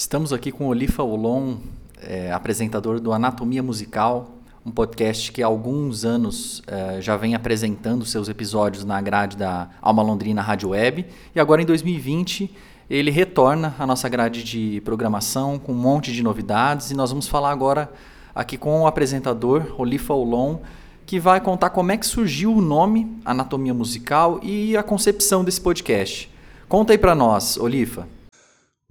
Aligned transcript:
Estamos 0.00 0.32
aqui 0.32 0.50
com 0.50 0.66
Olifa 0.66 1.02
Olon, 1.02 1.56
é, 2.02 2.32
apresentador 2.32 3.00
do 3.00 3.12
Anatomia 3.12 3.62
Musical, 3.62 4.30
um 4.64 4.70
podcast 4.70 5.30
que 5.30 5.42
há 5.42 5.46
alguns 5.46 6.06
anos 6.06 6.62
é, 6.66 7.02
já 7.02 7.18
vem 7.18 7.34
apresentando 7.34 8.06
seus 8.06 8.26
episódios 8.26 8.82
na 8.82 8.98
grade 9.02 9.36
da 9.36 9.68
Alma 9.78 10.02
Londrina 10.02 10.40
Rádio 10.40 10.70
Web. 10.70 11.04
E 11.34 11.38
agora 11.38 11.60
em 11.60 11.66
2020 11.66 12.50
ele 12.88 13.10
retorna 13.10 13.74
à 13.78 13.86
nossa 13.86 14.08
grade 14.08 14.42
de 14.42 14.80
programação 14.86 15.58
com 15.58 15.72
um 15.72 15.76
monte 15.76 16.14
de 16.14 16.22
novidades. 16.22 16.90
E 16.90 16.94
nós 16.94 17.10
vamos 17.10 17.28
falar 17.28 17.50
agora 17.50 17.92
aqui 18.34 18.56
com 18.56 18.80
o 18.80 18.86
apresentador 18.86 19.74
Olifa 19.76 20.14
Olon, 20.14 20.60
que 21.04 21.20
vai 21.20 21.42
contar 21.42 21.68
como 21.68 21.92
é 21.92 21.98
que 21.98 22.06
surgiu 22.06 22.54
o 22.54 22.62
nome 22.62 23.20
Anatomia 23.22 23.74
Musical 23.74 24.40
e 24.42 24.74
a 24.78 24.82
concepção 24.82 25.44
desse 25.44 25.60
podcast. 25.60 26.30
Conta 26.70 26.94
aí 26.94 26.98
para 26.98 27.14
nós, 27.14 27.58
Olifa. 27.58 28.08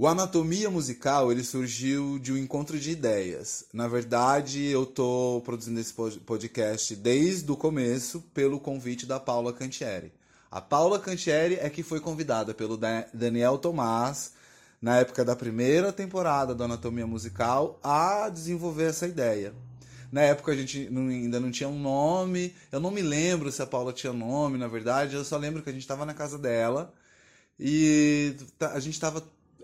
O 0.02 0.08
Anatomia 0.08 0.70
Musical 0.70 1.30
ele 1.30 1.44
surgiu 1.44 2.18
de 2.20 2.32
um 2.32 2.38
encontro 2.38 2.80
de 2.80 2.90
ideias. 2.90 3.66
Na 3.74 3.86
verdade, 3.86 4.64
eu 4.64 4.84
estou 4.84 5.42
produzindo 5.42 5.78
esse 5.78 5.94
podcast 6.26 6.96
desde 6.96 7.52
o 7.52 7.57
começo 7.57 8.21
pelo 8.34 8.62
convite 8.62 9.06
da 9.06 9.20
Paula 9.20 9.52
Cantieri. 9.52 10.14
A 10.50 10.62
Paula 10.62 11.00
Cantieri 11.00 11.56
é 11.56 11.70
que 11.70 11.84
foi 11.84 12.00
convidada 12.00 12.54
pelo 12.54 12.80
Daniel 13.14 13.57
Tomás, 13.57 14.32
na 14.82 15.00
época 15.00 15.26
da 15.26 15.36
primeira 15.36 15.92
temporada 15.92 16.56
do 16.56 16.64
Anatomia 16.64 17.06
Musical, 17.06 17.78
a 17.84 18.29
desenvolver 18.29 18.86
essa 18.86 19.06
ideia. 19.06 19.54
Na 20.10 20.21
época 20.21 20.54
a 20.54 20.56
gente 20.56 20.88
ainda 20.88 21.42
não 21.42 21.52
tinha 21.52 21.68
um 21.68 21.78
nome, 21.78 22.56
eu 22.71 22.79
não 22.79 22.90
me 22.90 23.02
lembro 23.02 23.52
se 23.52 23.62
a 23.62 23.68
Paula 23.68 23.92
tinha 23.92 24.14
nome, 24.14 24.57
na 24.57 24.70
verdade, 24.70 25.18
eu 25.18 25.26
só 25.26 25.36
lembro 25.36 25.62
que 25.62 25.70
a 25.70 25.74
gente 25.74 25.82
estava 25.82 26.06
na 26.06 26.14
casa 26.14 26.38
dela 26.38 26.93
e 27.60 28.34
a 28.62 28.79
gente 28.79 28.93
estava 28.93 29.21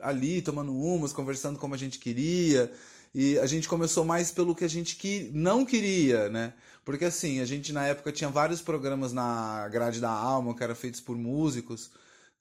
ali 0.07 0.41
tomando 0.41 0.75
umas, 0.75 1.13
conversando 1.13 1.59
como 1.59 1.73
a 1.73 1.77
gente 1.77 1.99
queria. 1.99 2.71
E 3.13 3.39
a 3.39 3.45
gente 3.45 3.67
começou 3.67 4.03
mais 4.03 4.31
pelo 4.31 4.53
que 4.53 4.65
a 4.65 4.67
gente 4.67 4.97
que 4.97 5.31
não 5.33 5.65
queria, 5.65 6.29
né? 6.29 6.53
Porque 6.83 7.05
assim, 7.05 7.39
a 7.39 7.45
gente 7.45 7.71
na 7.71 7.87
época 7.87 8.11
tinha 8.11 8.29
vários 8.29 8.61
programas 8.61 9.13
na 9.13 9.67
grade 9.69 10.01
da 10.01 10.11
alma 10.11 10.55
que 10.55 10.63
eram 10.63 10.75
feitos 10.75 10.99
por 10.99 11.17
músicos 11.17 11.91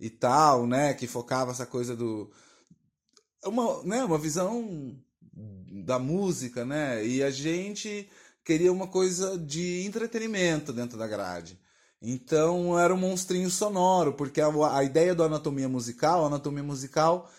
e 0.01 0.11
tal, 0.11 0.67
né? 0.67 0.93
Que 0.95 1.07
focava 1.07 1.53
essa 1.53 1.65
coisa 1.65 1.95
do. 1.95 2.31
Uma, 3.45 3.83
né? 3.85 4.05
uma 4.05 4.19
visão 4.19 4.99
da 5.85 5.99
música, 5.99 6.65
né? 6.65 7.07
E 7.07 7.23
a 7.23 7.31
gente 7.31 8.09
queria 8.45 8.73
uma 8.73 8.87
coisa 8.87 9.39
de 9.39 9.85
entretenimento 9.87 10.73
dentro 10.73 10.99
da 10.99 11.07
grade. 11.07 11.59
Então 12.03 12.79
era 12.79 12.93
um 12.93 12.99
monstrinho 12.99 13.49
sonoro, 13.49 14.13
porque 14.13 14.41
a, 14.41 14.49
a 14.77 14.85
ideia 14.85 15.15
do 15.15 15.23
anatomia 15.23 15.69
musical, 15.69 16.25
a 16.25 16.27
anatomia 16.27 16.63
musical 16.63 17.31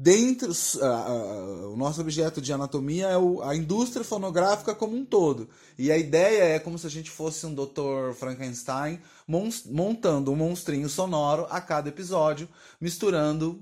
dentro 0.00 0.52
uh, 0.52 1.72
o 1.72 1.76
nosso 1.76 2.00
objeto 2.00 2.40
de 2.40 2.52
anatomia 2.52 3.08
é 3.08 3.18
o, 3.18 3.42
a 3.42 3.56
indústria 3.56 4.04
fonográfica 4.04 4.72
como 4.72 4.94
um 4.94 5.04
todo 5.04 5.50
e 5.76 5.90
a 5.90 5.98
ideia 5.98 6.44
é 6.54 6.60
como 6.60 6.78
se 6.78 6.86
a 6.86 6.90
gente 6.90 7.10
fosse 7.10 7.44
um 7.44 7.52
Dr. 7.52 8.14
Frankenstein 8.14 9.02
montando 9.66 10.30
um 10.30 10.36
monstrinho 10.36 10.88
sonoro 10.88 11.48
a 11.50 11.60
cada 11.60 11.88
episódio 11.88 12.48
misturando 12.80 13.60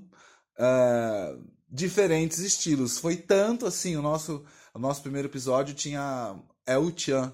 uh, 0.59 1.43
diferentes 1.67 2.37
estilos 2.37 2.99
foi 2.99 3.15
tanto 3.15 3.65
assim 3.65 3.95
o 3.95 4.01
nosso 4.03 4.45
o 4.75 4.77
nosso 4.77 5.01
primeiro 5.01 5.27
episódio 5.27 5.73
tinha 5.73 6.39
El 6.67 6.95
Chan 6.95 7.33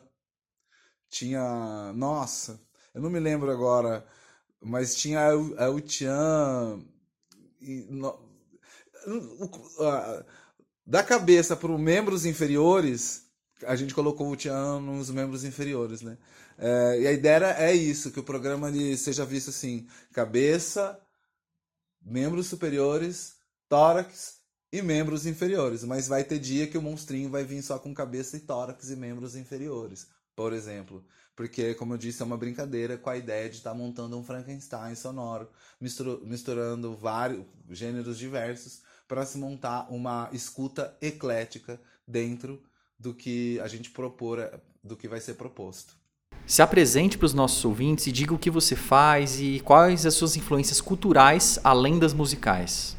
tinha 1.10 1.92
nossa 1.94 2.58
eu 2.94 3.02
não 3.02 3.10
me 3.10 3.20
lembro 3.20 3.52
agora 3.52 4.06
mas 4.62 4.96
tinha 4.96 5.20
El, 5.20 5.60
El 5.60 5.82
Chan 5.86 6.80
e, 7.60 7.86
no, 7.90 8.33
da 10.86 11.04
cabeça 11.04 11.56
para 11.56 11.72
os 11.72 11.80
membros 11.80 12.26
inferiores, 12.26 13.24
a 13.66 13.76
gente 13.76 13.94
colocou 13.94 14.30
o 14.30 14.36
Tian 14.36 14.80
nos 14.80 15.10
membros 15.10 15.44
inferiores, 15.44 16.02
né? 16.02 16.18
É, 16.58 17.02
e 17.02 17.08
a 17.08 17.12
ideia 17.12 17.56
é 17.58 17.74
isso, 17.74 18.12
que 18.12 18.20
o 18.20 18.24
programa 18.24 18.70
ele 18.70 18.96
seja 18.98 19.26
visto 19.26 19.50
assim, 19.50 19.88
cabeça, 20.12 21.00
membros 22.02 22.48
superiores, 22.48 23.36
tórax 23.68 24.40
e 24.72 24.82
membros 24.82 25.26
inferiores. 25.26 25.84
Mas 25.84 26.08
vai 26.08 26.24
ter 26.24 26.40
dia 26.40 26.68
que 26.68 26.78
o 26.78 26.82
monstrinho 26.82 27.30
vai 27.30 27.44
vir 27.44 27.62
só 27.62 27.80
com 27.80 27.94
cabeça 27.94 28.38
e 28.38 28.42
tórax 28.42 28.90
e 28.90 28.96
membros 28.96 29.36
inferiores, 29.36 30.08
por 30.36 30.54
exemplo. 30.54 31.04
Porque, 31.36 31.74
como 31.74 31.94
eu 31.94 31.98
disse, 31.98 32.22
é 32.22 32.26
uma 32.26 32.38
brincadeira 32.38 32.98
com 32.98 33.10
a 33.10 33.18
ideia 33.18 33.50
de 33.50 33.58
estar 33.58 33.72
tá 33.72 33.76
montando 33.76 34.18
um 34.18 34.24
Frankenstein 34.24 34.94
sonoro, 34.94 35.50
misturando 35.80 36.96
vários 36.96 37.44
gêneros 37.72 38.20
diversos 38.20 38.84
para 39.14 39.28
se 39.28 39.38
montar 39.38 39.86
uma 39.92 40.28
escuta 40.34 40.98
eclética 41.00 41.80
dentro 42.08 42.60
do 42.98 43.14
que 43.14 43.60
a 43.60 43.68
gente 43.68 43.92
propor, 43.92 44.60
do 44.84 44.98
que 44.98 45.08
vai 45.08 45.22
ser 45.22 45.36
proposto. 45.36 45.96
Se 46.48 46.64
apresente 46.64 47.16
para 47.16 47.28
os 47.28 47.34
nossos 47.36 47.64
ouvintes 47.64 48.08
e 48.08 48.12
diga 48.12 48.34
o 48.34 48.40
que 48.40 48.50
você 48.50 48.76
faz 48.76 49.40
e 49.40 49.60
quais 49.60 50.08
as 50.08 50.16
suas 50.16 50.36
influências 50.36 50.82
culturais 50.82 51.60
além 51.64 52.00
das 52.00 52.12
musicais. 52.12 52.98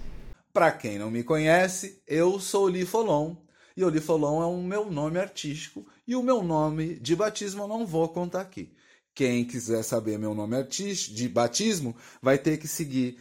Para 0.52 0.70
quem 0.70 1.00
não 1.00 1.10
me 1.10 1.24
conhece, 1.24 2.00
eu 2.06 2.38
sou 2.38 2.66
Olifolon 2.66 3.34
e 3.76 3.82
Olifolon 3.82 4.40
é 4.40 4.46
o 4.46 4.62
meu 4.62 4.88
nome 4.88 5.18
artístico 5.18 5.84
e 6.06 6.14
o 6.14 6.22
meu 6.22 6.44
nome 6.44 6.94
de 7.00 7.16
batismo 7.16 7.64
eu 7.64 7.68
não 7.68 7.84
vou 7.84 8.08
contar 8.08 8.42
aqui. 8.42 8.72
Quem 9.12 9.44
quiser 9.44 9.82
saber 9.82 10.16
meu 10.16 10.32
nome 10.32 10.56
artístico 10.56 11.16
de 11.16 11.28
batismo 11.28 11.96
vai 12.22 12.38
ter 12.38 12.56
que 12.56 12.68
seguir 12.68 13.18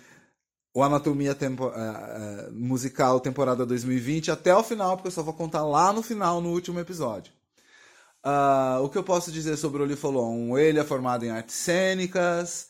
o 0.73 0.81
Anatomia 0.81 1.35
tempo, 1.35 1.67
uh, 1.67 1.69
uh, 1.69 2.51
Musical 2.51 3.19
temporada 3.19 3.65
2020 3.65 4.31
até 4.31 4.55
o 4.55 4.63
final, 4.63 4.97
porque 4.97 5.07
eu 5.07 5.11
só 5.11 5.21
vou 5.21 5.33
contar 5.33 5.63
lá 5.63 5.93
no 5.93 6.01
final, 6.01 6.41
no 6.41 6.49
último 6.49 6.79
episódio. 6.79 7.31
Uh, 8.25 8.81
o 8.83 8.89
que 8.89 8.97
eu 8.97 9.03
posso 9.03 9.31
dizer 9.31 9.55
sobre 9.57 9.81
o 9.81 9.85
Olifolon? 9.85 10.57
Ele 10.57 10.79
é 10.79 10.83
formado 10.83 11.25
em 11.25 11.29
artes 11.29 11.55
cênicas, 11.55 12.67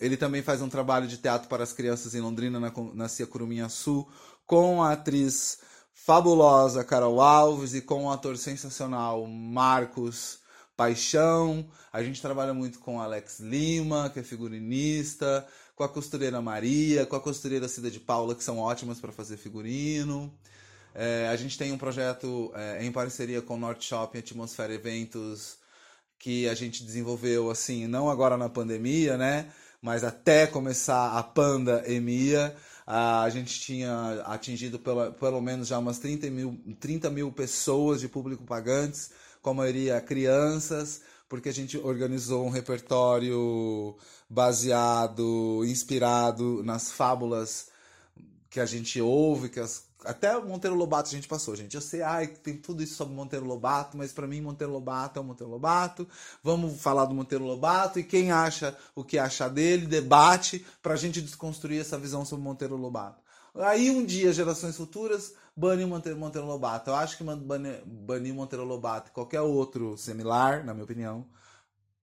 ele 0.00 0.16
também 0.16 0.42
faz 0.42 0.62
um 0.62 0.68
trabalho 0.68 1.08
de 1.08 1.18
teatro 1.18 1.48
para 1.48 1.64
as 1.64 1.72
crianças 1.72 2.14
em 2.14 2.20
Londrina, 2.20 2.60
na, 2.60 2.72
na 2.94 3.08
Cia 3.08 3.26
Curuminha 3.26 3.68
Sul, 3.68 4.08
com 4.46 4.80
a 4.80 4.92
atriz 4.92 5.58
fabulosa 5.92 6.84
Carol 6.84 7.20
Alves 7.20 7.74
e 7.74 7.80
com 7.80 8.04
o 8.04 8.10
ator 8.12 8.36
sensacional 8.38 9.26
Marcos 9.26 10.38
Paixão. 10.76 11.66
A 11.92 12.00
gente 12.00 12.22
trabalha 12.22 12.54
muito 12.54 12.78
com 12.78 13.00
Alex 13.00 13.40
Lima, 13.40 14.08
que 14.08 14.20
é 14.20 14.22
figurinista, 14.22 15.44
com 15.76 15.84
a 15.84 15.88
costureira 15.88 16.40
Maria, 16.40 17.04
com 17.04 17.14
a 17.14 17.20
costureira 17.20 17.68
Cida 17.68 17.90
de 17.90 18.00
Paula, 18.00 18.34
que 18.34 18.42
são 18.42 18.58
ótimas 18.58 18.98
para 18.98 19.12
fazer 19.12 19.36
figurino. 19.36 20.32
É, 20.94 21.28
a 21.28 21.36
gente 21.36 21.58
tem 21.58 21.70
um 21.70 21.76
projeto 21.76 22.50
é, 22.54 22.82
em 22.82 22.90
parceria 22.90 23.42
com 23.42 23.54
o 23.54 23.58
Norte 23.58 23.84
Shopping 23.84 24.18
Atmosfera 24.18 24.72
Eventos 24.72 25.58
que 26.18 26.48
a 26.48 26.54
gente 26.54 26.82
desenvolveu 26.82 27.50
assim, 27.50 27.86
não 27.86 28.08
agora 28.08 28.38
na 28.38 28.48
pandemia, 28.48 29.18
né? 29.18 29.52
Mas 29.82 30.02
até 30.02 30.46
começar 30.46 31.18
a 31.18 31.22
pandemia, 31.22 32.56
a 32.86 33.28
gente 33.28 33.60
tinha 33.60 34.22
atingido 34.24 34.78
pelo, 34.78 35.12
pelo 35.12 35.42
menos 35.42 35.68
já 35.68 35.78
umas 35.78 35.98
30 35.98 36.30
mil, 36.30 36.58
30 36.80 37.10
mil 37.10 37.30
pessoas 37.30 38.00
de 38.00 38.08
público 38.08 38.44
pagantes, 38.44 39.10
com 39.42 39.50
a 39.50 39.54
maioria 39.54 40.00
crianças, 40.00 41.02
porque 41.28 41.48
a 41.48 41.52
gente 41.52 41.76
organizou 41.78 42.44
um 42.46 42.50
repertório 42.50 43.96
baseado, 44.28 45.62
inspirado 45.64 46.62
nas 46.62 46.90
fábulas 46.92 47.68
que 48.48 48.60
a 48.60 48.66
gente 48.66 49.00
ouve, 49.00 49.48
que 49.48 49.60
as, 49.60 49.86
até 50.04 50.38
Monteiro 50.40 50.76
Lobato 50.76 51.08
a 51.08 51.12
gente 51.12 51.28
passou, 51.28 51.56
gente. 51.56 51.74
Eu 51.74 51.80
sei, 51.80 52.00
ai, 52.02 52.28
tem 52.28 52.56
tudo 52.56 52.82
isso 52.82 52.94
sobre 52.94 53.14
Monteiro 53.14 53.44
Lobato, 53.44 53.96
mas 53.96 54.12
para 54.12 54.26
mim 54.26 54.40
Monteiro 54.40 54.72
Lobato 54.72 55.18
é 55.18 55.22
o 55.22 55.24
Monteiro 55.24 55.50
Lobato. 55.50 56.08
Vamos 56.42 56.80
falar 56.80 57.06
do 57.06 57.14
Monteiro 57.14 57.44
Lobato 57.44 57.98
e 57.98 58.04
quem 58.04 58.30
acha 58.30 58.76
o 58.94 59.04
que 59.04 59.18
acha 59.18 59.48
dele, 59.48 59.86
debate 59.86 60.64
para 60.82 60.94
a 60.94 60.96
gente 60.96 61.20
desconstruir 61.20 61.80
essa 61.80 61.98
visão 61.98 62.24
sobre 62.24 62.44
Monteiro 62.44 62.76
Lobato. 62.76 63.20
Aí 63.54 63.90
um 63.90 64.04
dia, 64.04 64.32
gerações 64.32 64.76
futuras, 64.76 65.32
bane 65.56 65.84
Monteiro, 65.86 66.18
Monteiro 66.18 66.46
Lobato. 66.46 66.90
Eu 66.90 66.96
acho 66.96 67.16
que 67.16 67.24
banir, 67.24 67.82
banir 67.86 68.34
Monteiro 68.34 68.64
Lobato 68.64 69.10
e 69.10 69.12
qualquer 69.12 69.40
outro 69.40 69.96
similar, 69.96 70.64
na 70.64 70.74
minha 70.74 70.84
opinião, 70.84 71.26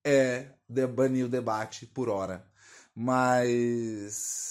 é 0.03 0.47
de 0.67 0.87
banir 0.87 1.25
o 1.25 1.29
debate 1.29 1.85
por 1.85 2.09
hora. 2.09 2.45
Mas 2.95 4.41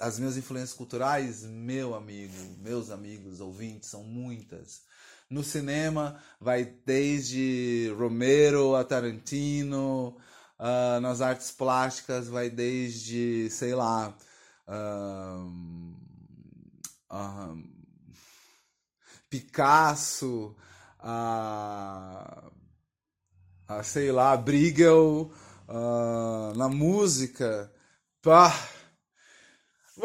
as 0.00 0.18
minhas 0.18 0.36
influências 0.36 0.72
culturais, 0.72 1.44
meu 1.44 1.94
amigo, 1.94 2.34
meus 2.58 2.90
amigos, 2.90 3.40
ouvintes, 3.40 3.90
são 3.90 4.02
muitas. 4.04 4.82
No 5.28 5.44
cinema, 5.44 6.20
vai 6.40 6.64
desde 6.64 7.92
Romero 7.96 8.74
a 8.74 8.84
Tarantino, 8.84 10.16
uh, 10.58 11.00
nas 11.00 11.20
artes 11.20 11.50
plásticas, 11.52 12.28
vai 12.28 12.50
desde, 12.50 13.48
sei 13.50 13.74
lá, 13.74 14.16
uh, 14.66 15.46
uh, 17.12 17.79
Picasso, 19.30 20.54
a 20.98 22.50
uh, 23.70 23.84
sei 23.84 24.10
lá, 24.12 24.36
Briegel, 24.36 25.30
uh, 25.68 26.56
na 26.56 26.68
música. 26.68 27.72
Pá, 28.20 28.52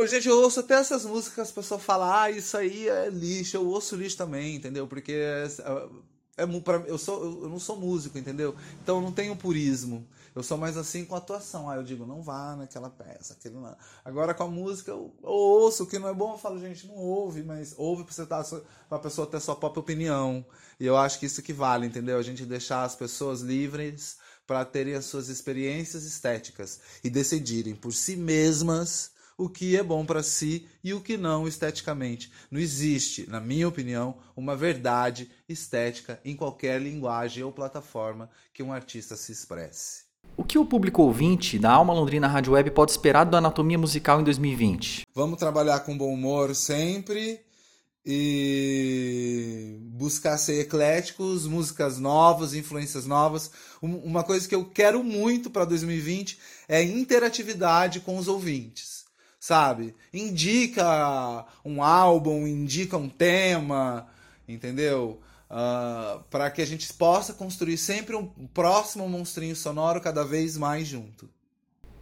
Gente, 0.08 0.28
eu 0.28 0.38
ouço 0.42 0.60
até 0.60 0.76
essas 0.76 1.06
músicas 1.06 1.48
as 1.48 1.52
pessoas 1.54 1.82
falam, 1.82 2.12
ah, 2.12 2.30
isso 2.30 2.58
aí 2.58 2.88
é 2.90 3.10
lixo. 3.10 3.56
Eu 3.56 3.66
ouço 3.68 3.96
lixo 3.96 4.18
também, 4.18 4.56
entendeu? 4.56 4.88
Porque 4.88 5.14
é, 5.14 5.48
é, 6.38 6.44
é 6.44 6.60
pra, 6.60 6.78
eu, 6.86 6.98
sou, 6.98 7.44
eu 7.44 7.50
não 7.50 7.60
sou 7.60 7.78
músico, 7.78 8.18
entendeu? 8.18 8.56
Então 8.84 8.98
eu 8.98 9.02
não 9.02 9.12
tenho 9.12 9.36
purismo. 9.36 10.06
Eu 10.36 10.44
sou 10.44 10.58
mais 10.58 10.76
assim 10.76 11.06
com 11.06 11.16
atuação. 11.16 11.70
Aí 11.70 11.80
eu 11.80 11.84
digo, 11.84 12.06
não 12.06 12.22
vá 12.22 12.56
naquela 12.58 12.90
peça, 12.90 13.34
aquele 13.34 13.56
não. 13.56 13.76
Agora 14.04 14.34
com 14.34 14.44
a 14.44 14.48
música, 14.48 14.92
eu, 14.92 15.16
eu 15.24 15.30
ouço, 15.30 15.84
o 15.84 15.88
que 15.88 15.98
não 15.98 16.10
é 16.10 16.14
bom, 16.14 16.34
eu 16.34 16.38
falo, 16.38 16.60
gente, 16.60 16.86
não 16.86 16.96
ouve, 16.96 17.42
mas 17.42 17.74
ouve 17.78 18.04
pra, 18.04 18.14
você 18.14 18.26
tá, 18.26 18.44
pra 18.90 19.00
pessoa 19.00 19.26
ter 19.26 19.40
sua 19.40 19.56
própria 19.56 19.80
opinião. 19.80 20.46
E 20.78 20.86
eu 20.86 20.98
acho 20.98 21.20
que 21.20 21.26
isso 21.26 21.42
que 21.42 21.54
vale, 21.54 21.88
entendeu? 21.88 22.18
A 22.18 22.22
gente 22.22 22.46
deixar 22.46 22.84
as 22.84 22.96
pessoas 22.96 23.40
livres 23.40 24.18
para 24.46 24.66
terem 24.66 24.94
as 24.94 25.06
suas 25.06 25.30
experiências 25.30 26.04
estéticas 26.04 26.82
e 27.04 27.10
decidirem 27.10 27.74
por 27.74 27.94
si 27.94 28.18
mesmas 28.18 29.12
o 29.38 29.50
que 29.50 29.76
é 29.76 29.84
bom 29.84 30.06
para 30.06 30.24
si 30.24 30.68
e 30.84 30.94
o 30.94 31.02
que 31.02 31.18
não 31.18 31.48
esteticamente. 31.48 32.32
Não 32.52 32.60
existe, 32.60 33.30
na 33.30 33.40
minha 33.40 33.68
opinião, 33.68 34.18
uma 34.36 34.56
verdade 34.56 35.30
estética 35.48 36.20
em 36.24 36.36
qualquer 36.36 36.82
linguagem 36.82 37.44
ou 37.44 37.52
plataforma 37.52 38.30
que 38.54 38.64
um 38.64 38.72
artista 38.72 39.16
se 39.16 39.32
expresse. 39.32 40.06
O 40.38 40.44
que 40.44 40.58
o 40.60 40.66
público 40.66 41.02
ouvinte 41.02 41.58
da 41.58 41.72
Alma 41.72 41.94
Londrina 41.94 42.28
Rádio 42.28 42.54
Web 42.54 42.72
pode 42.72 42.92
esperar 42.92 43.24
do 43.24 43.38
Anatomia 43.38 43.78
Musical 43.78 44.20
em 44.20 44.24
2020? 44.26 45.04
Vamos 45.14 45.40
trabalhar 45.40 45.80
com 45.80 45.98
bom 45.98 46.14
humor 46.14 46.54
sempre 46.54 47.40
e 48.06 49.78
buscar 49.94 50.38
ser 50.38 50.60
ecléticos, 50.60 51.48
músicas 51.48 52.00
novas, 52.00 52.54
influências 52.54 53.06
novas. 53.06 53.50
Uma 53.82 54.24
coisa 54.24 54.46
que 54.46 54.54
eu 54.54 54.66
quero 54.66 55.02
muito 55.06 55.50
para 55.50 55.64
2020 55.64 56.38
é 56.68 56.84
interatividade 56.84 58.02
com 58.02 58.18
os 58.18 58.28
ouvintes, 58.28 59.06
sabe? 59.40 59.96
Indica 60.14 61.46
um 61.64 61.82
álbum, 61.82 62.46
indica 62.46 62.98
um 62.98 63.08
tema, 63.08 64.06
entendeu? 64.46 65.22
Uh, 65.50 65.54
ah, 65.54 66.20
para 66.30 66.50
que 66.50 66.62
a 66.62 66.66
gente 66.66 66.92
possa 66.94 67.34
construir 67.34 67.78
sempre 67.78 68.16
um 68.16 68.26
próximo 68.54 69.08
monstrinho 69.08 69.56
sonoro 69.56 70.02
cada 70.02 70.24
vez 70.24 70.58
mais 70.58 70.88
junto. 70.88 71.30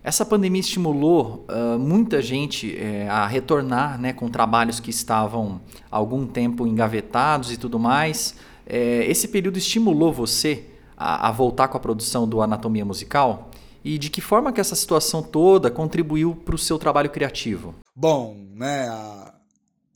Essa 0.03 0.25
pandemia 0.25 0.59
estimulou 0.59 1.45
uh, 1.49 1.79
muita 1.79 2.21
gente 2.21 2.75
eh, 2.77 3.07
a 3.07 3.25
retornar 3.25 3.97
né, 3.97 4.11
com 4.11 4.27
trabalhos 4.27 4.81
que 4.81 4.89
estavam 4.89 5.61
há 5.89 5.95
algum 5.95 6.27
tempo 6.27 6.67
engavetados 6.67 7.53
e 7.53 7.57
tudo 7.57 7.79
mais. 7.79 8.35
Eh, 8.67 9.05
esse 9.07 9.29
período 9.29 9.57
estimulou 9.57 10.11
você 10.11 10.65
a, 10.97 11.29
a, 11.29 11.31
voltar 11.31 11.69
com 11.69 11.77
a 11.77 11.79
produção 11.79 12.27
do 12.27 12.41
Anatomia 12.41 12.83
Musical? 12.83 13.49
E 13.81 13.97
de 13.97 14.09
que 14.09 14.19
forma 14.19 14.51
que 14.51 14.59
essa 14.59 14.75
situação 14.75 15.23
toda 15.23 15.71
contribuiu 15.71 16.35
para 16.35 16.55
o 16.55 16.57
seu 16.57 16.77
trabalho 16.77 17.09
criativo? 17.09 17.73
Bom, 17.95 18.35
né, 18.55 18.89
a, 18.89 19.33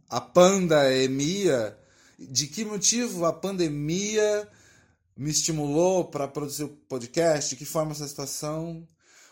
a 0.10 0.22
pandemia 0.22 1.78
de 2.18 2.48
que 2.48 2.66
motivo 2.66 3.26
a 3.26 3.34
pandemia 3.34 4.48
me 5.16 5.32
estimulou 5.32 6.06
para 6.06 6.28
produzir 6.28 6.64
o 6.64 6.70
podcast, 6.70 7.52
de 7.52 7.56
que 7.56 7.66
forma 7.66 7.92
essa 7.92 8.08
situação. 8.08 8.88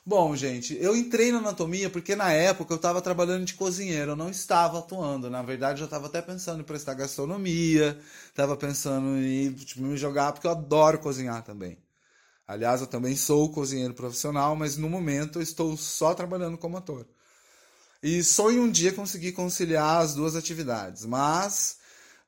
Bom, 0.05 0.35
gente, 0.35 0.77
eu 0.79 0.95
entrei 0.95 1.31
na 1.31 1.39
anatomia 1.39 1.89
porque 1.89 2.15
na 2.15 2.31
época 2.31 2.73
eu 2.73 2.77
estava 2.77 3.01
trabalhando 3.01 3.45
de 3.45 3.55
cozinheiro, 3.55 4.11
eu 4.11 4.15
não 4.15 4.29
estava 4.29 4.79
atuando. 4.79 5.29
Na 5.29 5.41
verdade, 5.41 5.81
eu 5.81 5.85
estava 5.85 6.07
até 6.07 6.21
pensando 6.21 6.61
em 6.61 6.63
prestar 6.63 6.93
gastronomia, 6.93 7.99
estava 8.27 8.55
pensando 8.55 9.17
em 9.17 9.51
tipo, 9.53 9.81
me 9.81 9.97
jogar, 9.97 10.31
porque 10.31 10.47
eu 10.47 10.51
adoro 10.51 10.99
cozinhar 10.99 11.43
também. 11.43 11.77
Aliás, 12.47 12.81
eu 12.81 12.87
também 12.87 13.15
sou 13.15 13.51
cozinheiro 13.51 13.93
profissional, 13.95 14.55
mas 14.55 14.77
no 14.77 14.89
momento 14.89 15.39
eu 15.39 15.43
estou 15.43 15.75
só 15.75 16.13
trabalhando 16.13 16.57
como 16.57 16.77
ator. 16.77 17.07
E 18.03 18.23
sonho 18.23 18.63
um 18.63 18.71
dia 18.71 18.93
conseguir 18.93 19.31
conciliar 19.31 20.01
as 20.01 20.13
duas 20.13 20.35
atividades, 20.35 21.05
mas 21.05 21.77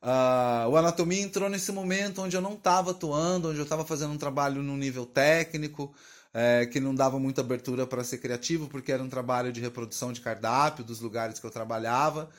Uh, 0.01 0.69
o 0.69 0.77
Anatomia 0.77 1.21
entrou 1.21 1.49
nesse 1.49 1.71
momento 1.71 2.21
onde 2.21 2.35
eu 2.35 2.41
não 2.41 2.53
estava 2.53 2.91
atuando, 2.91 3.49
onde 3.49 3.57
eu 3.57 3.63
estava 3.63 3.83
fazendo 3.83 4.13
um 4.13 4.17
trabalho 4.17 4.61
num 4.61 4.77
nível 4.77 5.05
técnico, 5.05 5.93
é, 6.33 6.65
que 6.67 6.79
não 6.79 6.93
dava 6.93 7.19
muita 7.19 7.41
abertura 7.41 7.87
para 7.87 8.03
ser 8.03 8.19
criativo, 8.19 8.67
porque 8.67 8.91
era 8.91 9.01
um 9.01 9.09
trabalho 9.09 9.51
de 9.51 9.59
reprodução 9.59 10.13
de 10.13 10.21
cardápio 10.21 10.83
dos 10.83 10.99
lugares 10.99 11.39
que 11.39 11.45
eu 11.45 11.51
trabalhava. 11.51 12.29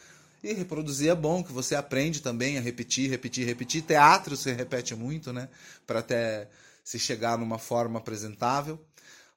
E 0.43 0.53
reproduzir 0.53 1.11
é 1.11 1.15
bom, 1.17 1.43
que 1.43 1.53
você 1.53 1.75
aprende 1.75 2.23
também 2.23 2.59
a 2.59 2.61
repetir, 2.61 3.11
repetir, 3.11 3.45
repetir. 3.45 3.83
Teatro 3.83 4.37
se 4.37 4.53
repete 4.53 4.95
muito, 4.95 5.33
né? 5.33 5.49
Para 5.85 5.99
até 5.99 6.49
se 6.85 6.97
chegar 6.97 7.37
numa 7.37 7.59
forma 7.59 7.99
apresentável. 7.99 8.81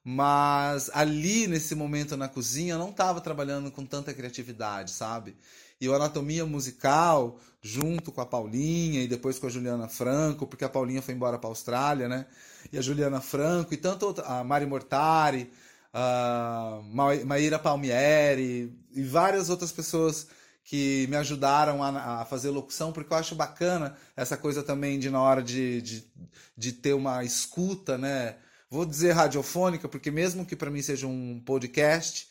Mas 0.03 0.89
ali, 0.93 1.47
nesse 1.47 1.75
momento 1.75 2.17
na 2.17 2.27
cozinha, 2.27 2.73
eu 2.73 2.79
não 2.79 2.89
estava 2.89 3.21
trabalhando 3.21 3.71
com 3.71 3.85
tanta 3.85 4.13
criatividade, 4.13 4.91
sabe? 4.91 5.35
e 5.81 5.89
o 5.89 5.95
Anatomia 5.95 6.45
Musical, 6.45 7.39
junto 7.59 8.11
com 8.11 8.21
a 8.21 8.25
Paulinha 8.25 9.01
e 9.01 9.07
depois 9.07 9.39
com 9.39 9.47
a 9.47 9.49
Juliana 9.49 9.87
Franco, 9.87 10.45
porque 10.45 10.63
a 10.63 10.69
Paulinha 10.69 11.01
foi 11.01 11.15
embora 11.15 11.39
para 11.39 11.49
a 11.49 11.51
Austrália, 11.51 12.07
né? 12.07 12.27
E 12.71 12.77
a 12.77 12.81
Juliana 12.81 13.19
Franco 13.19 13.73
e 13.73 13.77
tanto 13.77 14.13
a 14.23 14.43
Mari 14.43 14.67
Mortari, 14.67 15.51
a 15.91 16.79
Maíra 17.25 17.57
Palmieri 17.57 18.71
e 18.93 19.03
várias 19.03 19.49
outras 19.49 19.71
pessoas 19.71 20.27
que 20.63 21.07
me 21.09 21.15
ajudaram 21.17 21.81
a, 21.83 22.21
a, 22.21 22.25
fazer 22.25 22.51
locução, 22.51 22.93
porque 22.93 23.11
eu 23.11 23.17
acho 23.17 23.33
bacana 23.33 23.97
essa 24.15 24.37
coisa 24.37 24.61
também 24.61 24.99
de 24.99 25.09
na 25.09 25.19
hora 25.19 25.41
de, 25.41 25.81
de, 25.81 26.05
de 26.55 26.71
ter 26.73 26.93
uma 26.93 27.23
escuta, 27.23 27.97
né? 27.97 28.35
Vou 28.71 28.85
dizer 28.85 29.11
radiofônica, 29.11 29.89
porque 29.89 30.09
mesmo 30.09 30.45
que 30.45 30.55
para 30.55 30.71
mim 30.71 30.81
seja 30.81 31.05
um 31.05 31.41
podcast, 31.41 32.29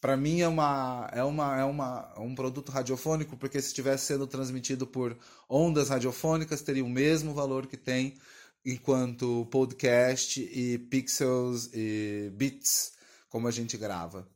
para 0.00 0.16
mim 0.16 0.40
é 0.40 0.48
uma 0.48 1.08
é 1.12 1.22
uma 1.22 1.56
é 1.56 1.64
uma 1.64 2.12
é 2.16 2.20
um 2.20 2.34
produto 2.34 2.72
radiofônico 2.72 3.36
porque 3.36 3.60
se 3.62 3.68
estivesse 3.68 4.06
sendo 4.06 4.26
transmitido 4.26 4.88
por 4.88 5.16
ondas 5.48 5.88
radiofônicas 5.88 6.62
teria 6.62 6.84
o 6.84 6.88
mesmo 6.88 7.32
valor 7.32 7.68
que 7.68 7.76
tem 7.76 8.16
enquanto 8.64 9.46
podcast 9.52 10.40
e 10.40 10.78
pixels 10.78 11.70
e 11.72 12.30
bits 12.34 12.92
como 13.28 13.46
a 13.48 13.50
gente 13.52 13.76
grava 13.76 14.28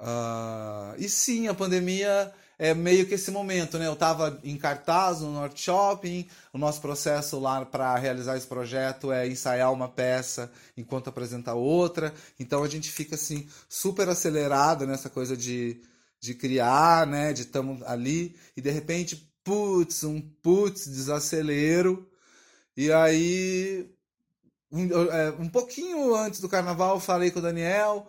uh, 0.00 0.94
e 0.98 1.08
sim 1.08 1.48
a 1.48 1.54
pandemia 1.54 2.32
é 2.58 2.74
meio 2.74 3.06
que 3.06 3.14
esse 3.14 3.30
momento, 3.30 3.78
né? 3.78 3.86
Eu 3.86 3.94
estava 3.94 4.38
em 4.44 4.54
cartaz 4.58 5.20
no 5.20 5.32
Norte 5.32 5.62
Shopping, 5.62 6.28
o 6.52 6.58
nosso 6.58 6.78
processo 6.78 7.40
lá 7.40 7.64
para 7.64 7.96
realizar 7.96 8.36
esse 8.36 8.46
projeto 8.46 9.10
é 9.10 9.26
ensaiar 9.26 9.72
uma 9.72 9.88
peça 9.88 10.52
enquanto 10.76 11.08
apresentar 11.08 11.54
outra, 11.54 12.12
então 12.38 12.62
a 12.62 12.68
gente 12.68 12.90
fica 12.90 13.14
assim 13.14 13.48
super 13.66 14.10
acelerado 14.10 14.86
nessa 14.86 15.08
coisa 15.08 15.34
de, 15.34 15.80
de 16.20 16.34
criar, 16.34 17.06
né? 17.06 17.32
De 17.32 17.42
estamos 17.42 17.82
ali 17.84 18.36
e 18.54 18.60
de 18.60 18.70
repente, 18.70 19.16
putz, 19.42 20.04
um 20.04 20.20
putz, 20.20 20.86
desacelero, 20.86 22.06
e 22.76 22.92
aí 22.92 23.90
um, 24.70 24.86
é, 25.10 25.30
um 25.38 25.48
pouquinho 25.48 26.14
antes 26.14 26.40
do 26.40 26.48
carnaval 26.48 26.96
eu 26.96 27.00
falei 27.00 27.30
com 27.30 27.38
o 27.38 27.42
Daniel, 27.42 28.06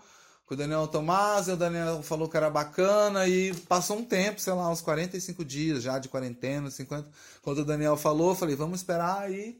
com 0.51 0.55
o 0.55 0.57
Daniel 0.57 0.85
Tomás, 0.85 1.47
e 1.47 1.51
o 1.53 1.55
Daniel 1.55 2.03
falou 2.03 2.27
que 2.27 2.35
era 2.35 2.49
bacana 2.49 3.25
e 3.25 3.53
passou 3.69 3.99
um 3.99 4.03
tempo, 4.03 4.41
sei 4.41 4.51
lá, 4.51 4.69
uns 4.69 4.81
45 4.81 5.45
dias 5.45 5.81
já 5.81 5.97
de 5.97 6.09
quarentena, 6.09 6.69
50. 6.69 7.07
Quando 7.41 7.59
o 7.59 7.63
Daniel 7.63 7.95
falou, 7.95 8.35
falei, 8.35 8.53
vamos 8.53 8.81
esperar 8.81 9.21
aí. 9.21 9.57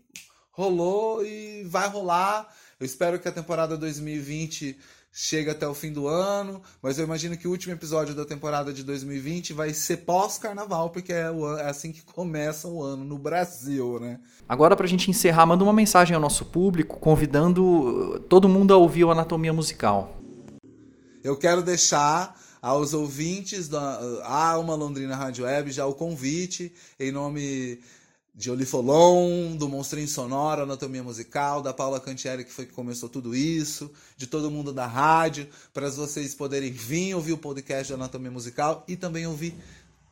Rolou 0.52 1.26
e 1.26 1.64
vai 1.64 1.88
rolar. 1.88 2.46
Eu 2.78 2.86
espero 2.86 3.18
que 3.20 3.28
a 3.30 3.32
temporada 3.32 3.78
2020 3.78 4.78
chegue 5.14 5.50
até 5.50 5.66
o 5.66 5.74
fim 5.74 5.94
do 5.94 6.10
ano, 6.10 6.62
mas 6.82 6.98
eu 6.98 7.06
imagino 7.06 7.38
que 7.38 7.48
o 7.48 7.52
último 7.52 7.74
episódio 7.74 8.14
da 8.14 8.26
temporada 8.26 8.74
de 8.74 8.84
2020 8.84 9.54
vai 9.54 9.74
ser 9.74 9.98
pós-carnaval, 9.98 10.90
porque 10.90 11.14
é, 11.14 11.32
é 11.60 11.70
assim 11.70 11.94
que 11.94 12.02
começa 12.02 12.68
o 12.68 12.84
ano 12.84 13.06
no 13.06 13.18
Brasil, 13.18 13.98
né? 13.98 14.20
Agora, 14.48 14.76
para 14.76 14.86
a 14.86 14.90
gente 14.90 15.10
encerrar, 15.10 15.46
manda 15.46 15.64
uma 15.64 15.72
mensagem 15.72 16.14
ao 16.14 16.22
nosso 16.22 16.44
público, 16.44 17.00
convidando 17.00 18.20
todo 18.28 18.50
mundo 18.50 18.74
a 18.74 18.78
ouvir 18.78 19.06
o 19.06 19.12
Anatomia 19.12 19.54
Musical. 19.54 20.21
Eu 21.24 21.38
quero 21.38 21.62
deixar 21.62 22.40
aos 22.60 22.96
ouvintes 22.96 23.68
da 23.68 24.00
Alma 24.24 24.74
Londrina 24.74 25.16
Rádio 25.16 25.46
Web 25.46 25.72
já 25.72 25.86
o 25.86 25.94
convite 25.94 26.74
em 27.00 27.12
nome 27.12 27.80
de 28.34 28.50
Olifolon, 28.50 29.56
do 29.56 29.70
Monstrinho 29.70 30.08
Sonoro, 30.08 30.64
Anatomia 30.64 31.04
Musical, 31.04 31.62
da 31.62 31.74
Paula 31.74 32.00
Cantieri, 32.00 32.44
que 32.44 32.52
foi 32.52 32.66
que 32.66 32.74
começou 32.74 33.08
tudo 33.08 33.36
isso, 33.36 33.92
de 34.18 34.26
todo 34.26 34.50
mundo 34.50 34.74
da 34.74 34.88
rádio, 34.88 35.48
para 35.72 35.92
vocês 35.92 36.34
poderem 36.34 36.72
vir 36.72 37.14
ouvir 37.14 37.34
o 37.34 37.38
podcast 37.38 37.88
de 37.88 37.94
Anatomia 37.94 38.32
Musical 38.32 38.84
e 38.88 38.96
também 38.96 39.28
ouvir 39.28 39.54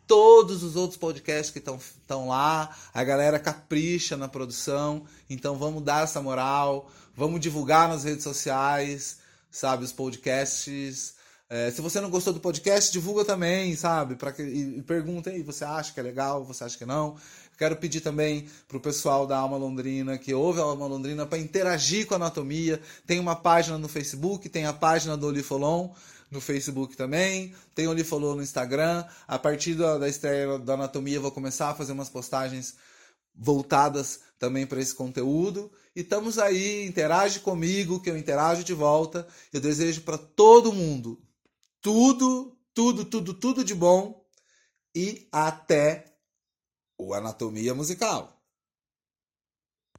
todos 0.05 0.61
os 0.61 0.75
outros 0.75 0.97
podcasts 0.97 1.49
que 1.49 1.57
estão 1.57 2.27
lá. 2.27 2.75
A 2.93 3.03
galera 3.03 3.39
capricha 3.39 4.15
na 4.15 4.27
produção, 4.27 5.05
então 5.27 5.57
vamos 5.57 5.81
dar 5.81 6.03
essa 6.03 6.21
moral, 6.21 6.91
vamos 7.15 7.39
divulgar 7.39 7.89
nas 7.89 8.03
redes 8.03 8.23
sociais 8.23 9.17
sabe? 9.51 9.83
Os 9.83 9.91
podcasts. 9.91 11.15
É, 11.49 11.71
se 11.71 11.81
você 11.81 11.99
não 11.99 12.09
gostou 12.09 12.31
do 12.31 12.39
podcast, 12.39 12.91
divulga 12.91 13.25
também, 13.25 13.75
sabe? 13.75 14.15
Pra 14.15 14.31
que, 14.31 14.43
e, 14.43 14.77
e 14.77 14.81
pergunta 14.83 15.31
aí, 15.31 15.41
você 15.41 15.65
acha 15.65 15.91
que 15.91 15.99
é 15.99 16.03
legal, 16.03 16.43
você 16.43 16.63
acha 16.63 16.77
que 16.77 16.85
não? 16.85 17.17
Quero 17.57 17.75
pedir 17.75 18.01
também 18.01 18.47
para 18.67 18.77
o 18.77 18.79
pessoal 18.79 19.27
da 19.27 19.37
Alma 19.37 19.57
Londrina, 19.57 20.17
que 20.17 20.33
ouve 20.33 20.59
a 20.61 20.63
Alma 20.63 20.87
Londrina, 20.87 21.25
para 21.25 21.39
interagir 21.39 22.07
com 22.07 22.13
a 22.13 22.17
anatomia. 22.17 22.79
Tem 23.05 23.19
uma 23.19 23.35
página 23.35 23.77
no 23.77 23.89
Facebook, 23.89 24.47
tem 24.47 24.65
a 24.65 24.71
página 24.71 25.17
do 25.17 25.27
Olifolon. 25.27 25.89
no 26.31 26.39
Facebook 26.39 26.95
também. 26.95 27.53
Tem 27.75 27.87
o 27.87 27.89
Oli 27.89 28.03
Falou 28.03 28.35
no 28.35 28.41
Instagram. 28.41 29.03
A 29.27 29.37
partir 29.37 29.73
da, 29.73 29.97
da 29.97 30.07
estreia 30.07 30.59
da 30.59 30.75
Anatomia, 30.75 31.17
eu 31.17 31.21
vou 31.21 31.31
começar 31.31 31.69
a 31.69 31.75
fazer 31.75 31.91
umas 31.91 32.09
postagens 32.09 32.75
voltadas 33.39 34.19
também 34.37 34.67
para 34.67 34.81
esse 34.81 34.93
conteúdo. 34.93 35.71
E 35.95 36.01
estamos 36.01 36.37
aí, 36.37 36.85
interage 36.85 37.39
comigo, 37.39 38.01
que 38.01 38.09
eu 38.09 38.17
interajo 38.17 38.63
de 38.63 38.73
volta. 38.73 39.25
Eu 39.51 39.61
desejo 39.61 40.01
para 40.01 40.17
todo 40.17 40.73
mundo 40.73 41.19
tudo, 41.81 42.57
tudo, 42.73 43.05
tudo, 43.05 43.33
tudo 43.33 43.63
de 43.63 43.73
bom 43.73 44.25
e 44.93 45.27
até 45.31 46.05
o 46.97 47.13
Anatomia 47.13 47.73
Musical. 47.73 48.38